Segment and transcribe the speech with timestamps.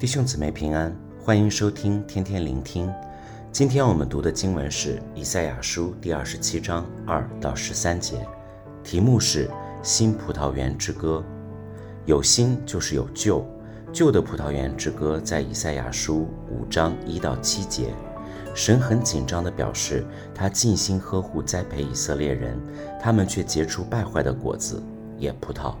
[0.00, 2.90] 弟兄姊妹平安，欢迎收听天天聆听。
[3.52, 8.26] 今天我们读的经文是以赛亚书第二十七章二到十三节，
[8.82, 9.46] 题目是
[9.82, 11.22] 《新葡萄园之歌》。
[12.06, 13.44] 有新就是有旧，
[13.92, 17.92] 旧的葡萄园之歌在以赛亚书五章一到七节。
[18.54, 20.02] 神很紧张地表示，
[20.34, 22.58] 他尽心呵护栽培以色列人，
[22.98, 24.82] 他们却结出败坏的果子，
[25.18, 25.74] 野葡萄，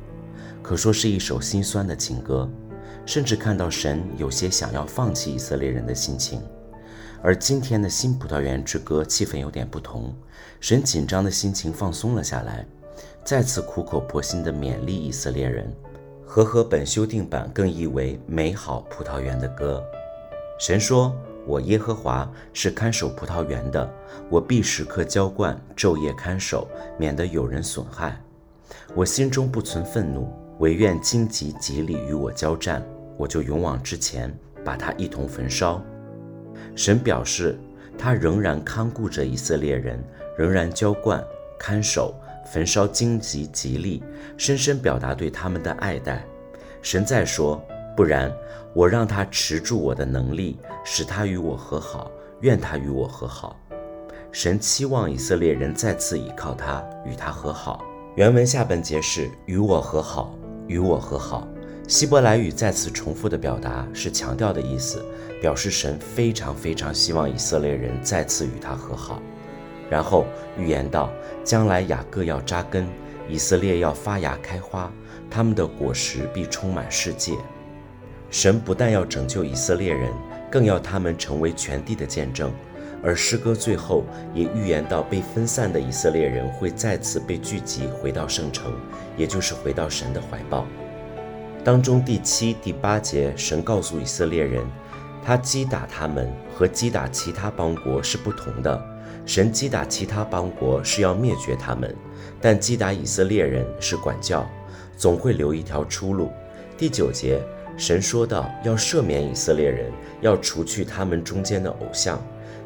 [0.60, 2.46] 可说是一首心酸的情歌。
[3.06, 6.40] 甚至看到神有些想要放弃以色列人的心情，
[7.22, 10.14] 而今天的新葡萄园之歌气氛有点不同，
[10.60, 12.64] 神紧张的心情放松了下来，
[13.24, 15.72] 再次苦口婆心地勉励以色列人，
[16.26, 19.82] 和合本修订版更译为美好葡萄园的歌。
[20.58, 21.14] 神说
[21.46, 23.90] ：“我耶和华是看守葡萄园的，
[24.28, 28.20] 我必时刻浇灌，昼夜看守，免得有人损害。
[28.94, 34.30] 我心中不存愤怒。”惟愿荆棘蒺藜与我交战，我就勇往直前，
[34.62, 35.82] 把它一同焚烧。
[36.76, 37.58] 神表示，
[37.96, 39.98] 他仍然看顾着以色列人，
[40.36, 41.24] 仍然浇灌、
[41.58, 42.14] 看守、
[42.52, 44.02] 焚烧荆棘吉利，
[44.36, 46.22] 深深表达对他们的爱戴。
[46.82, 47.58] 神再说，
[47.96, 48.30] 不然，
[48.74, 52.10] 我让他持住我的能力，使他与我和好，
[52.42, 53.58] 愿他与我和好。
[54.30, 57.82] 神期望以色列人再次倚靠他，与他和好。
[58.16, 60.34] 原文下半节是与我和好。
[60.70, 61.48] 与我和好，
[61.88, 65.04] 希伯来语再次重复的表达是强调的意思，
[65.42, 69.20] 表示神非常非常希望以色列人再次与他和好。
[69.90, 70.24] 然后
[70.56, 71.10] 预言道，
[71.42, 72.86] 将来雅各要扎根，
[73.28, 74.92] 以色列要发芽开花，
[75.28, 77.32] 他们的果实必充满世界。
[78.30, 80.12] 神不但要拯救以色列人，
[80.52, 82.52] 更要他们成为全地的见证。
[83.02, 84.04] 而诗歌最后
[84.34, 88.72] 也预言到，被分散的以色列人会再次被聚集回到圣城，
[89.16, 90.66] 也就是回到神的怀抱。
[91.64, 94.64] 当中第七、第八节，神告诉以色列人，
[95.24, 98.80] 他击打他们和击打其他邦国是不同的。
[99.26, 101.94] 神击打其他邦国是要灭绝他们，
[102.40, 104.48] 但击打以色列人是管教，
[104.96, 106.30] 总会留一条出路。
[106.76, 107.40] 第九节，
[107.76, 112.20] 神说道，要赦免以色列人，要除去他们中间的偶像。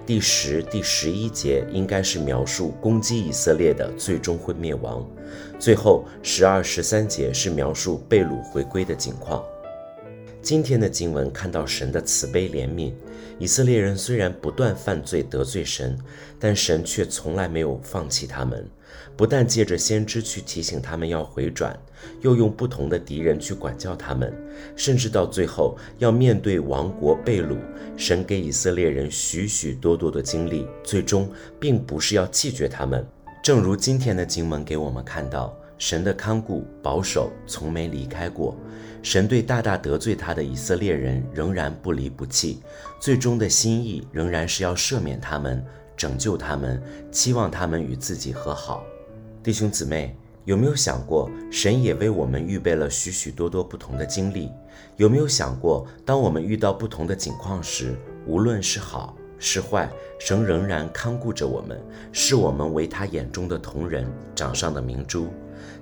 [0.06, 5.06] 第十、第十一节应该是描述攻击以色列的最终会灭亡，
[5.58, 9.42] 最后十二、十三节是描述贝鲁回归的情况。
[10.44, 12.92] 今天的经文看到神的慈悲怜悯，
[13.38, 15.98] 以色列人虽然不断犯罪得罪神，
[16.38, 18.68] 但神却从来没有放弃他们。
[19.16, 21.74] 不但借着先知去提醒他们要回转，
[22.20, 24.30] 又用不同的敌人去管教他们，
[24.76, 27.56] 甚至到最后要面对亡国被掳，
[27.96, 31.26] 神给以色列人许许多多的经历，最终
[31.58, 33.02] 并不是要弃绝他们。
[33.42, 35.58] 正如今天的经文给我们看到。
[35.76, 38.56] 神的看顾保守从没离开过，
[39.02, 42.60] 神对大大得罪他的以色列人仍然不离不弃，
[43.00, 45.64] 最终的心意仍然是要赦免他们，
[45.96, 48.84] 拯救他们，期望他们与自己和好。
[49.42, 54.50] 弟兄姊妹，有没有想过，神也为我们预备了许许多多不同的经历？
[54.96, 57.94] 有没有想过，当我们遇到不同的境况时，
[58.26, 61.78] 无论是好是坏，神仍然看顾着我们，
[62.12, 65.28] 视我们为他眼中的瞳人，掌上的明珠。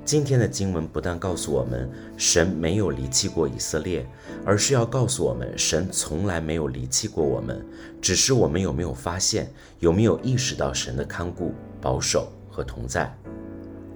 [0.04, 4.06] 今天的经文不但告诉我们神没有离弃过以色列，
[4.44, 7.64] 而是要告诉我们神从来没有离弃过我们，
[8.00, 13.14] 只是我们有没有发现，有没有意识到神的看顾、保守和同在。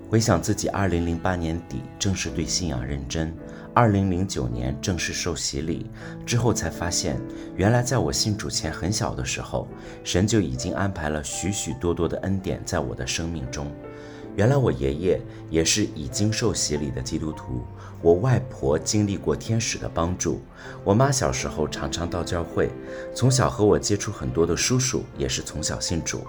[0.09, 3.35] 回想自己2008年底正式对信仰认真
[3.75, 5.91] ，2009年正式受洗礼
[6.25, 7.21] 之后，才发现
[7.57, 9.67] 原来在我信主前很小的时候，
[10.05, 13.67] 神就已经安排了许许多多的恩典在我的生命中。
[14.37, 17.65] 原来我爷爷也是已经受洗礼的基督徒，
[18.03, 20.43] 我外婆经历过天使的帮助，
[20.85, 22.71] 我妈小时候常常到教会，
[23.15, 26.21] 从小和我接触很多的叔叔也是从小信主，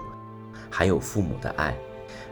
[0.70, 1.76] 还有父母的爱。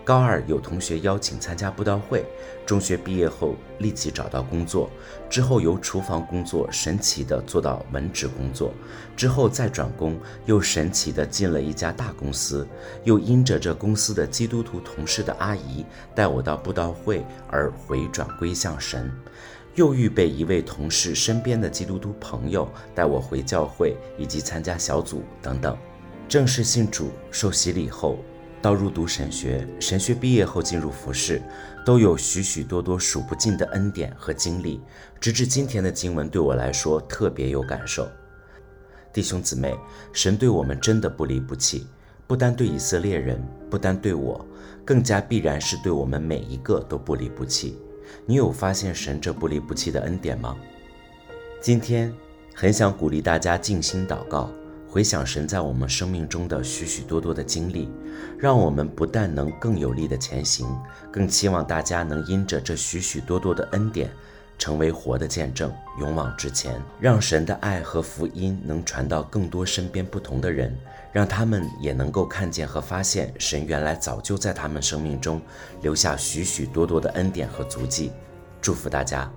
[0.07, 2.25] 高二有同学邀请参加布道会，
[2.65, 4.89] 中学毕业后立即找到工作，
[5.29, 8.73] 之后由厨房工作神奇地做到文职工作，
[9.17, 12.65] 之后再转工，又神奇地进了一家大公司，
[13.03, 15.85] 又因着这公司的基督徒同事的阿姨
[16.15, 19.11] 带我到布道会而回转归向神，
[19.75, 25.77] 又预备一位同事身边的基督徒朋友带我回教会以及参加小组等等，
[26.29, 28.21] 正式信主受洗礼后。
[28.63, 31.41] 到入读神学，神学毕业后进入服饰，
[31.85, 34.81] 都有许许多多数不尽的恩典和经历。
[35.21, 38.09] 直至今天的经文对我来说特别有感受。
[39.13, 39.79] 弟兄姊妹，
[40.13, 41.87] 神对我们真的不离不弃，
[42.27, 44.45] 不单对以色列人，不单对我，
[44.85, 47.79] 更加必然是对我们每一个都不离不弃。
[48.25, 50.57] 你有发现神这不离不弃的恩典吗？
[51.61, 52.13] 今天
[52.55, 54.51] 很想鼓励大家静心祷告，
[54.89, 57.91] 回想神在我们生命中的许许多多的经历，
[58.39, 60.67] 让我们不但能更有力的前行，
[61.13, 64.11] 更期望大家能因着这许许多多的恩典，
[64.57, 70.75] 成为活的见证，勇往直前，让神的爱和福音能传到更多身边不同的人，
[71.13, 75.43] 让他们也能够看见和发现神原来早就在他们生命中
[75.83, 78.13] 留下许许多多的恩典和足迹。
[78.63, 79.31] 祝福大家。